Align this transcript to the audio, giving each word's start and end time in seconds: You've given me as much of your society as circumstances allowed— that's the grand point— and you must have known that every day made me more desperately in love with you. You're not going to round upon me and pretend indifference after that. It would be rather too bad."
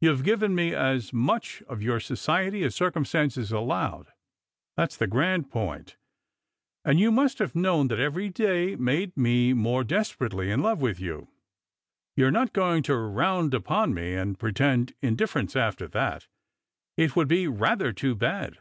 You've 0.00 0.24
given 0.24 0.56
me 0.56 0.74
as 0.74 1.12
much 1.12 1.62
of 1.68 1.80
your 1.80 2.00
society 2.00 2.64
as 2.64 2.74
circumstances 2.74 3.52
allowed— 3.52 4.08
that's 4.76 4.96
the 4.96 5.06
grand 5.06 5.48
point— 5.48 5.96
and 6.84 6.98
you 6.98 7.12
must 7.12 7.38
have 7.38 7.54
known 7.54 7.86
that 7.86 8.00
every 8.00 8.30
day 8.30 8.74
made 8.74 9.16
me 9.16 9.52
more 9.52 9.84
desperately 9.84 10.50
in 10.50 10.60
love 10.60 10.80
with 10.80 10.98
you. 10.98 11.28
You're 12.16 12.32
not 12.32 12.52
going 12.52 12.82
to 12.82 12.96
round 12.96 13.54
upon 13.54 13.94
me 13.94 14.14
and 14.14 14.36
pretend 14.36 14.94
indifference 15.02 15.54
after 15.54 15.86
that. 15.86 16.26
It 16.96 17.14
would 17.14 17.28
be 17.28 17.46
rather 17.46 17.92
too 17.92 18.16
bad." 18.16 18.58